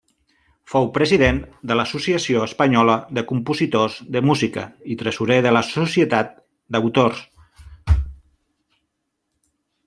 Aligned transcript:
Fou 0.71 0.85
president 0.93 1.41
de 1.71 1.75
l'Associació 1.75 2.39
Espanyola 2.45 2.95
de 3.17 3.23
Compositors 3.31 3.97
de 4.15 4.23
Música 4.31 4.63
i 4.95 4.97
tresorer 5.03 5.39
de 5.47 5.53
la 5.57 5.63
Societat 5.69 6.33
d'Autors. 6.77 7.23